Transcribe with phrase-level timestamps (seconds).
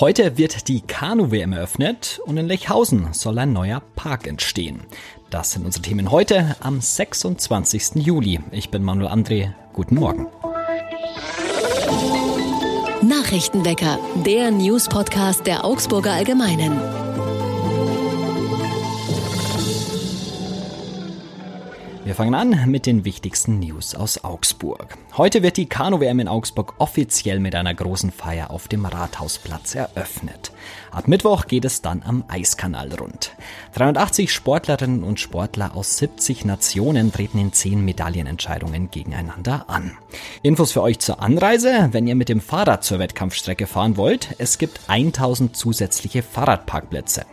[0.00, 4.80] Heute wird die Kanu-WM eröffnet und in Lechhausen soll ein neuer Park entstehen.
[5.30, 7.96] Das sind unsere Themen heute am 26.
[7.96, 8.40] Juli.
[8.52, 9.52] Ich bin Manuel André.
[9.74, 10.26] Guten Morgen.
[13.02, 17.01] Nachrichtenwecker, der News-Podcast der Augsburger Allgemeinen.
[22.12, 24.98] Wir fangen an mit den wichtigsten News aus Augsburg.
[25.16, 30.52] Heute wird die Kanu-WM in Augsburg offiziell mit einer großen Feier auf dem Rathausplatz eröffnet.
[30.90, 33.34] Ab Mittwoch geht es dann am Eiskanal rund.
[33.76, 39.96] 380 Sportlerinnen und Sportler aus 70 Nationen treten in 10 Medaillenentscheidungen gegeneinander an.
[40.42, 41.88] Infos für euch zur Anreise.
[41.92, 47.24] Wenn ihr mit dem Fahrrad zur Wettkampfstrecke fahren wollt, es gibt 1000 zusätzliche Fahrradparkplätze.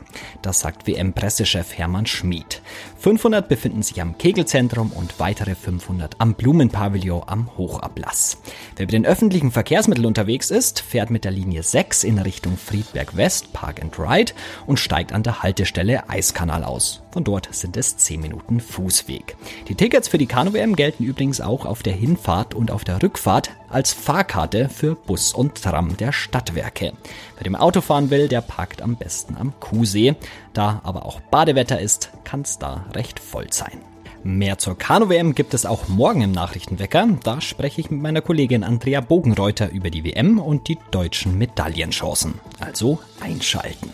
[0.41, 2.61] Das sagt WM-Pressechef Hermann Schmid.
[2.99, 8.41] 500 befinden sich am Kegelzentrum und weitere 500 am Blumenpavillon am Hochablass.
[8.75, 13.15] Wer mit den öffentlichen Verkehrsmitteln unterwegs ist, fährt mit der Linie 6 in Richtung Friedberg
[13.15, 14.33] West Park and Ride
[14.67, 17.01] und steigt an der Haltestelle Eiskanal aus.
[17.11, 19.37] Von dort sind es 10 Minuten Fußweg.
[19.69, 23.51] Die Tickets für die Kanu-WM gelten übrigens auch auf der Hinfahrt und auf der Rückfahrt
[23.69, 26.93] als Fahrkarte für Bus und Tram der Stadtwerke.
[27.39, 30.15] Wer dem Auto fahren will, der parkt am besten am Kuhsee.
[30.53, 33.79] Da aber auch Badewetter ist, kann es da recht voll sein.
[34.23, 37.07] Mehr zur Kanu-WM gibt es auch morgen im Nachrichtenwecker.
[37.23, 42.33] Da spreche ich mit meiner Kollegin Andrea Bogenreuter über die WM und die deutschen Medaillenchancen.
[42.59, 43.89] Also einschalten.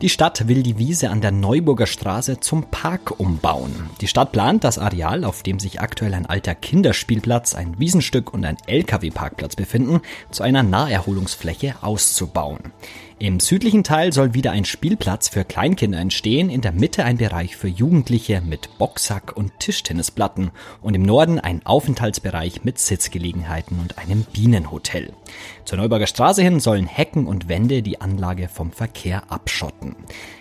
[0.00, 3.90] Die Stadt will die Wiese an der Neuburger Straße zum Park umbauen.
[4.00, 8.44] Die Stadt plant, das Areal, auf dem sich aktuell ein alter Kinderspielplatz, ein Wiesenstück und
[8.44, 12.60] ein Lkw-Parkplatz befinden, zu einer Naherholungsfläche auszubauen.
[13.20, 17.56] Im südlichen Teil soll wieder ein Spielplatz für Kleinkinder entstehen, in der Mitte ein Bereich
[17.56, 20.52] für Jugendliche mit Boxsack und Tischtennisplatten
[20.82, 25.12] und im Norden ein Aufenthaltsbereich mit Sitzgelegenheiten und einem Bienenhotel.
[25.64, 29.96] Zur Neuburger Straße hin sollen Hecken und Wände die Anlage vom Verkehr abschotten.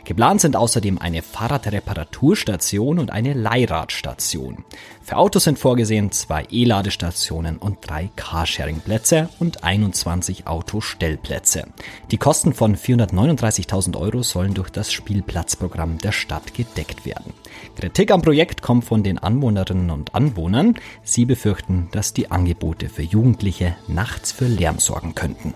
[0.06, 4.64] Geplant sind außerdem eine Fahrradreparaturstation und eine Leihradstation.
[5.02, 11.68] Für Autos sind vorgesehen zwei E-Ladestationen und drei Carsharing-Plätze und 21 Autostellplätze.
[12.12, 17.34] Die Kosten von 439.000 Euro sollen durch das Spielplatzprogramm der Stadt gedeckt werden.
[17.76, 20.76] Kritik am Projekt kommt von den Anwohnerinnen und Anwohnern.
[21.04, 25.54] Sie befürchten, dass die Angebote für Jugendliche nachts für Lärm sorgen könnten.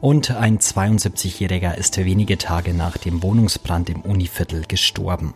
[0.00, 5.32] Und ein 72-Jähriger ist wenige Tage nach dem Wohnungsbrand im Univiertel gestorben.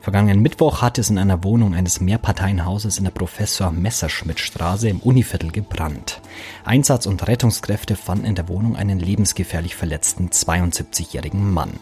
[0.00, 4.98] Vergangenen Mittwoch hat es in einer Wohnung eines Mehrparteienhauses in der Professor Messerschmidt Straße im
[4.98, 6.20] Univiertel gebrannt.
[6.64, 11.74] Einsatz- und Rettungskräfte fanden in der Wohnung einen lebensgefährlich verletzten 72-jährigen Mann.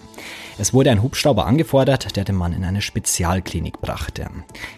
[0.59, 4.29] Es wurde ein Hubschrauber angefordert, der den Mann in eine Spezialklinik brachte.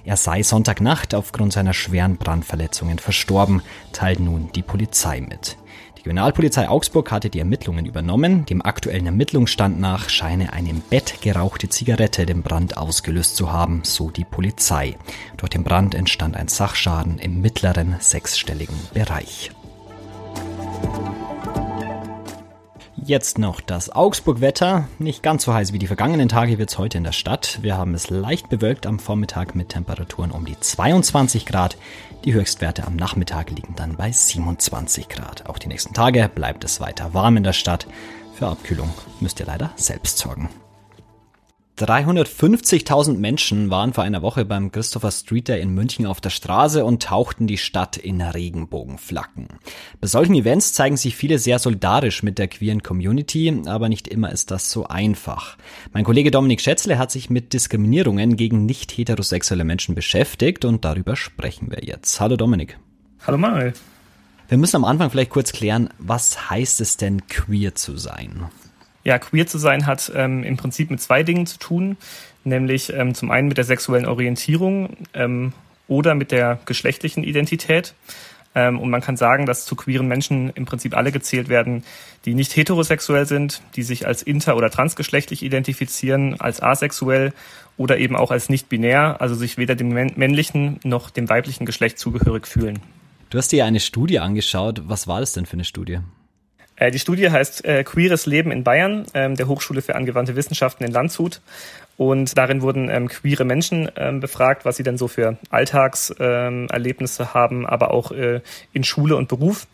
[0.05, 5.57] Er sei Sonntagnacht aufgrund seiner schweren Brandverletzungen verstorben, teilt nun die Polizei mit.
[6.03, 8.45] Die Kriminalpolizei Augsburg hatte die Ermittlungen übernommen.
[8.45, 13.83] Dem aktuellen Ermittlungsstand nach scheine eine im Bett gerauchte Zigarette den Brand ausgelöst zu haben,
[13.85, 14.97] so die Polizei.
[15.37, 19.53] Durch den Brand entstand ein Sachschaden im mittleren sechsstelligen Bereich.
[23.05, 24.87] Jetzt noch das Augsburg-Wetter.
[25.01, 27.59] Nicht ganz so heiß wie die vergangenen Tage wird es heute in der Stadt.
[27.61, 31.77] Wir haben es leicht bewölkt am Vormittag mit Temperaturen um die 22 Grad.
[32.25, 35.49] Die Höchstwerte am Nachmittag liegen dann bei 27 Grad.
[35.49, 37.89] Auch die nächsten Tage bleibt es weiter warm in der Stadt.
[38.35, 40.49] Für Abkühlung müsst ihr leider selbst sorgen.
[41.83, 46.85] 350.000 Menschen waren vor einer Woche beim Christopher Street Day in München auf der Straße
[46.85, 49.49] und tauchten die Stadt in Regenbogenflaggen.
[50.01, 54.31] Bei solchen Events zeigen sich viele sehr solidarisch mit der queeren Community, aber nicht immer
[54.31, 55.57] ist das so einfach.
[55.93, 61.17] Mein Kollege Dominik Schätzle hat sich mit Diskriminierungen gegen nicht heterosexuelle Menschen beschäftigt und darüber
[61.17, 62.21] sprechen wir jetzt.
[62.21, 62.79] Hallo Dominik.
[63.27, 63.73] Hallo Manuel.
[64.49, 68.51] Wir müssen am Anfang vielleicht kurz klären, was heißt es denn queer zu sein?
[69.05, 71.97] Ja, queer zu sein hat ähm, im Prinzip mit zwei Dingen zu tun,
[72.45, 75.53] nämlich ähm, zum einen mit der sexuellen Orientierung ähm,
[75.89, 77.95] oder mit der geschlechtlichen Identität.
[78.55, 81.85] Ähm, und man kann sagen, dass zu queeren Menschen im Prinzip alle gezählt werden,
[82.25, 87.33] die nicht heterosexuell sind, die sich als inter- oder transgeschlechtlich identifizieren, als asexuell
[87.77, 91.99] oder eben auch als nicht binär, also sich weder dem männlichen noch dem weiblichen Geschlecht
[91.99, 92.81] zugehörig fühlen.
[93.31, 94.83] Du hast dir eine Studie angeschaut.
[94.85, 96.01] Was war das denn für eine Studie?
[96.77, 100.85] Äh, die Studie heißt äh, Queeres Leben in Bayern, ähm, der Hochschule für angewandte Wissenschaften
[100.85, 101.41] in Landshut.
[101.97, 107.35] Und darin wurden ähm, queere Menschen ähm, befragt, was sie denn so für Alltagserlebnisse ähm,
[107.35, 108.41] haben, aber auch äh,
[108.73, 109.67] in Schule und Beruf.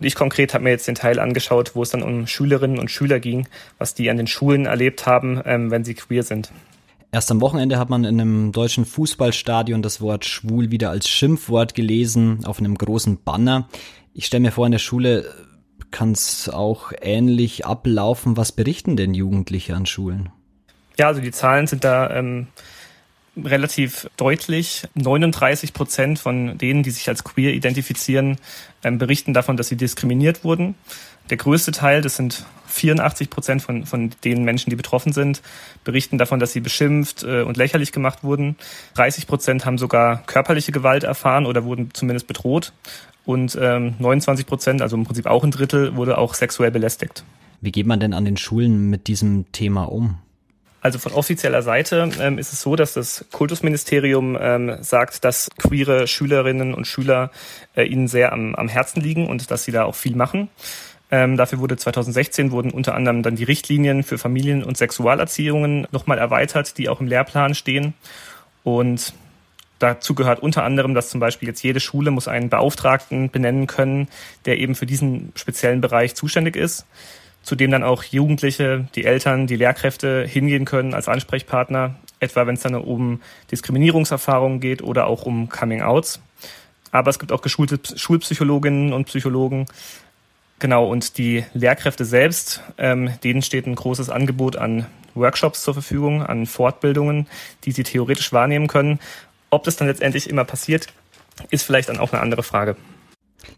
[0.00, 2.90] Und ich konkret habe mir jetzt den Teil angeschaut, wo es dann um Schülerinnen und
[2.90, 3.48] Schüler ging,
[3.78, 6.52] was die an den Schulen erlebt haben, ähm, wenn sie queer sind.
[7.12, 11.74] Erst am Wochenende hat man in einem deutschen Fußballstadion das Wort schwul wieder als Schimpfwort
[11.74, 13.68] gelesen auf einem großen Banner.
[14.14, 15.32] Ich stelle mir vor, in der Schule
[15.94, 18.36] kann es auch ähnlich ablaufen.
[18.36, 20.30] Was berichten denn Jugendliche an Schulen?
[20.98, 22.48] Ja, also die Zahlen sind da ähm,
[23.36, 24.88] relativ deutlich.
[24.94, 28.38] 39 Prozent von denen, die sich als queer identifizieren,
[28.82, 30.74] ähm, berichten davon, dass sie diskriminiert wurden.
[31.30, 35.42] Der größte Teil, das sind 84 Prozent von, von den Menschen, die betroffen sind,
[35.84, 38.56] berichten davon, dass sie beschimpft äh, und lächerlich gemacht wurden.
[38.94, 42.72] 30 Prozent haben sogar körperliche Gewalt erfahren oder wurden zumindest bedroht.
[43.24, 47.24] Und ähm, 29 Prozent, also im Prinzip auch ein Drittel, wurde auch sexuell belästigt.
[47.60, 50.18] Wie geht man denn an den Schulen mit diesem Thema um?
[50.82, 56.06] Also von offizieller Seite ähm, ist es so, dass das Kultusministerium ähm, sagt, dass queere
[56.06, 57.30] Schülerinnen und Schüler
[57.74, 60.50] äh, ihnen sehr am, am Herzen liegen und dass sie da auch viel machen.
[61.10, 66.18] Ähm, dafür wurde 2016 wurden unter anderem dann die Richtlinien für Familien- und Sexualerziehungen nochmal
[66.18, 67.94] erweitert, die auch im Lehrplan stehen.
[68.62, 69.14] Und
[69.78, 74.08] dazu gehört unter anderem, dass zum Beispiel jetzt jede Schule muss einen Beauftragten benennen können,
[74.44, 76.86] der eben für diesen speziellen Bereich zuständig ist,
[77.42, 82.54] zu dem dann auch Jugendliche, die Eltern, die Lehrkräfte hingehen können als Ansprechpartner, etwa wenn
[82.54, 86.20] es dann um Diskriminierungserfahrungen geht oder auch um Coming-outs.
[86.90, 89.66] Aber es gibt auch geschulte Schulpsychologinnen und Psychologen,
[90.60, 96.22] Genau, und die Lehrkräfte selbst, ähm, denen steht ein großes Angebot an Workshops zur Verfügung,
[96.22, 97.26] an Fortbildungen,
[97.64, 98.98] die sie theoretisch wahrnehmen können.
[99.54, 100.88] Ob das dann letztendlich immer passiert,
[101.50, 102.76] ist vielleicht dann auch eine andere Frage.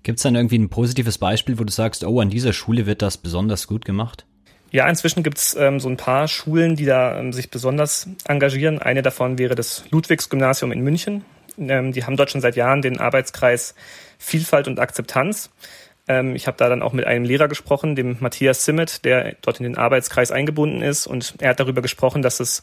[0.02, 3.00] Gibt es dann irgendwie ein positives Beispiel, wo du sagst, oh, an dieser Schule wird
[3.00, 4.26] das besonders gut gemacht?
[4.70, 8.78] Ja, inzwischen gibt es ähm, so ein paar Schulen, die da ähm, sich besonders engagieren.
[8.78, 11.24] Eine davon wäre das Ludwigs-Gymnasium in München.
[11.56, 13.74] Ähm, die haben dort schon seit Jahren den Arbeitskreis
[14.18, 15.50] Vielfalt und Akzeptanz.
[16.08, 19.60] Ähm, ich habe da dann auch mit einem Lehrer gesprochen, dem Matthias Simmet, der dort
[19.60, 21.06] in den Arbeitskreis eingebunden ist.
[21.06, 22.62] Und er hat darüber gesprochen, dass es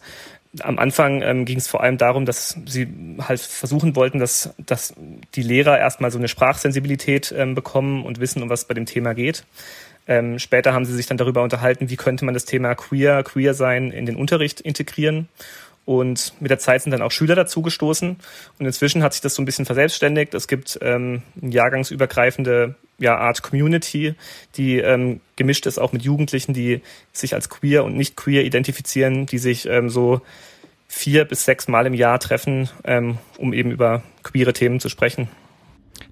[0.60, 2.88] am Anfang ähm, ging es vor allem darum, dass sie
[3.20, 4.94] halt versuchen wollten, dass, dass
[5.36, 9.14] die Lehrer erstmal so eine Sprachsensibilität ähm, bekommen und wissen, um was bei dem Thema
[9.14, 9.46] geht.
[10.08, 13.54] Ähm, später haben sie sich dann darüber unterhalten, wie könnte man das Thema Queer, Queer
[13.54, 15.28] sein in den Unterricht integrieren.
[15.86, 18.18] Und mit der Zeit sind dann auch Schüler dazugestoßen.
[18.60, 20.34] Und inzwischen hat sich das so ein bisschen verselbstständigt.
[20.34, 24.16] Es gibt ähm, jahrgangsübergreifende ja, Art Community,
[24.56, 29.26] die ähm, gemischt ist auch mit Jugendlichen, die sich als queer und nicht queer identifizieren,
[29.26, 30.22] die sich ähm, so
[30.88, 35.28] vier bis sechs Mal im Jahr treffen, ähm, um eben über queere Themen zu sprechen.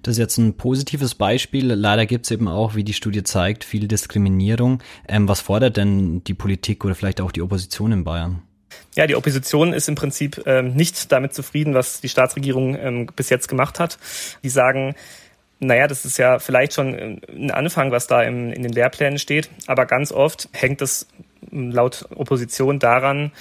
[0.02, 1.72] Das ist jetzt ein positives Beispiel.
[1.72, 4.82] Leider gibt es eben auch, wie die Studie zeigt, viel Diskriminierung.
[5.08, 8.42] Ähm, was fordert denn die Politik oder vielleicht auch die Opposition in Bayern?
[8.94, 13.30] Ja, die Opposition ist im Prinzip ähm, nicht damit zufrieden, was die Staatsregierung ähm, bis
[13.30, 13.98] jetzt gemacht hat.
[14.42, 14.94] Die sagen,
[15.62, 19.18] naja, das ist ja vielleicht schon äh, ein Anfang, was da im, in den Lehrplänen
[19.18, 21.06] steht, aber ganz oft hängt es
[21.52, 23.32] ähm, laut Opposition daran,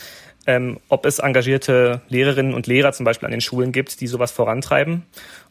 [0.47, 4.31] ähm, ob es engagierte Lehrerinnen und Lehrer zum Beispiel an den Schulen gibt, die sowas
[4.31, 5.03] vorantreiben.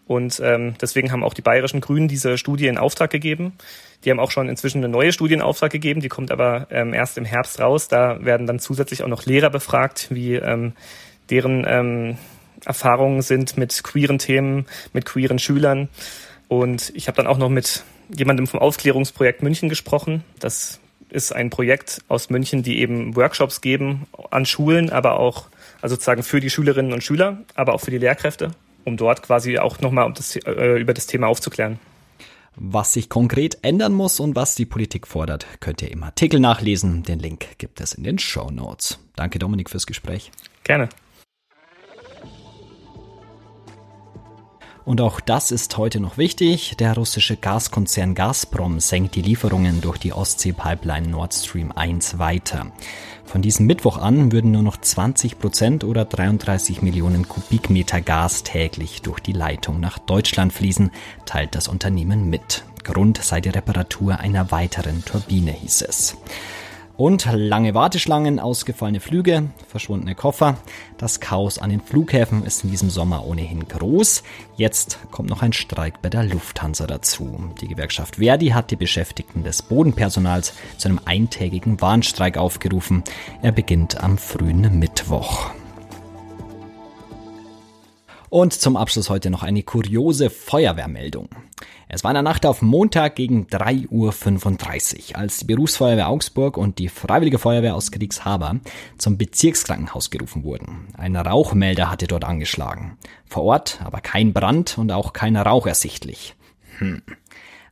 [0.06, 3.52] Und ähm, deswegen haben auch die bayerischen Grünen diese Studie in Auftrag gegeben.
[4.04, 6.94] Die haben auch schon inzwischen eine neue Studie in Auftrag gegeben, die kommt aber ähm,
[6.94, 7.86] erst im Herbst raus.
[7.86, 10.72] Da werden dann zusätzlich auch noch Lehrer befragt, wie ähm,
[11.30, 12.18] deren ähm,
[12.64, 15.88] Erfahrungen sind mit queeren Themen, mit queeren Schülern.
[16.50, 20.24] Und ich habe dann auch noch mit jemandem vom Aufklärungsprojekt München gesprochen.
[20.38, 25.46] Das ist ein Projekt aus München, die eben Workshops geben an Schulen, aber auch
[25.80, 28.50] also sozusagen für die Schülerinnen und Schüler, aber auch für die Lehrkräfte
[28.84, 31.78] um dort quasi auch nochmal um das, äh, über das Thema aufzuklären.
[32.56, 37.04] Was sich konkret ändern muss und was die Politik fordert, könnt ihr im Artikel nachlesen.
[37.04, 38.98] Den Link gibt es in den Show Notes.
[39.16, 40.30] Danke Dominik fürs Gespräch.
[40.64, 40.88] Gerne.
[44.84, 46.76] Und auch das ist heute noch wichtig.
[46.78, 52.72] Der russische Gaskonzern Gazprom senkt die Lieferungen durch die Ostsee-Pipeline Nord Stream 1 weiter.
[53.24, 59.02] Von diesem Mittwoch an würden nur noch 20 Prozent oder 33 Millionen Kubikmeter Gas täglich
[59.02, 60.90] durch die Leitung nach Deutschland fließen,
[61.26, 62.64] teilt das Unternehmen mit.
[62.82, 66.16] Grund sei die Reparatur einer weiteren Turbine, hieß es.
[67.00, 70.58] Und lange Warteschlangen, ausgefallene Flüge, verschwundene Koffer.
[70.98, 74.22] Das Chaos an den Flughäfen ist in diesem Sommer ohnehin groß.
[74.56, 77.54] Jetzt kommt noch ein Streik bei der Lufthansa dazu.
[77.62, 83.02] Die Gewerkschaft Verdi hat die Beschäftigten des Bodenpersonals zu einem eintägigen Warnstreik aufgerufen.
[83.40, 85.52] Er beginnt am frühen Mittwoch.
[88.30, 91.30] Und zum Abschluss heute noch eine kuriose Feuerwehrmeldung.
[91.88, 96.78] Es war in der Nacht auf Montag gegen 3.35 Uhr, als die Berufsfeuerwehr Augsburg und
[96.78, 98.60] die Freiwillige Feuerwehr aus Kriegshaber
[98.98, 100.86] zum Bezirkskrankenhaus gerufen wurden.
[100.96, 102.98] Ein Rauchmelder hatte dort angeschlagen.
[103.26, 106.36] Vor Ort aber kein Brand und auch kein Rauch ersichtlich.
[106.78, 107.02] Hm.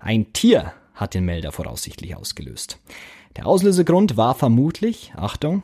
[0.00, 2.80] Ein Tier hat den Melder voraussichtlich ausgelöst.
[3.36, 5.62] Der Auslösegrund war vermutlich, Achtung,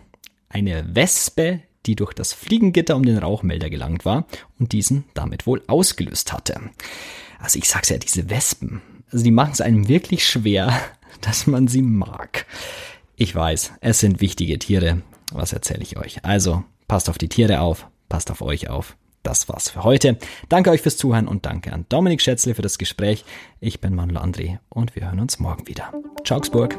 [0.48, 4.26] eine Wespe, die durch das Fliegengitter um den Rauchmelder gelangt war
[4.58, 6.60] und diesen damit wohl ausgelöst hatte.
[7.38, 10.80] Also ich sag's ja, diese Wespen, also die machen es einem wirklich schwer,
[11.20, 12.46] dass man sie mag.
[13.16, 15.02] Ich weiß, es sind wichtige Tiere.
[15.32, 16.24] Was erzähle ich euch?
[16.24, 18.96] Also, passt auf die Tiere auf, passt auf euch auf.
[19.22, 20.18] Das war's für heute.
[20.48, 23.24] Danke euch fürs Zuhören und danke an Dominik Schätzle für das Gespräch.
[23.58, 25.92] Ich bin Manuel André und wir hören uns morgen wieder.
[26.24, 26.78] Ciao, Augsburg.